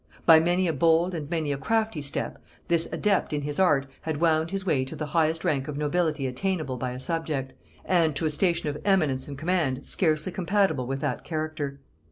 By 0.25 0.39
many 0.39 0.67
a 0.67 0.73
bold 0.73 1.13
and 1.13 1.29
many 1.29 1.51
a 1.51 1.59
crafty 1.59 2.01
step 2.01 2.39
this 2.69 2.89
adept 2.91 3.33
in 3.33 3.43
his 3.43 3.59
art 3.59 3.85
had 4.01 4.19
wound 4.19 4.49
his 4.49 4.65
way 4.65 4.83
to 4.83 4.95
the 4.95 5.05
highest 5.05 5.43
rank 5.45 5.67
of 5.67 5.77
nobility 5.77 6.25
attainable 6.25 6.77
by 6.77 6.93
a 6.93 6.99
subject, 6.99 7.53
and 7.85 8.15
to 8.15 8.25
a 8.25 8.31
station 8.31 8.67
of 8.67 8.81
eminence 8.83 9.27
and 9.27 9.37
command 9.37 9.85
scarcely 9.85 10.31
compatible 10.31 10.87
with 10.87 11.01
that 11.01 11.23
character. 11.23 11.81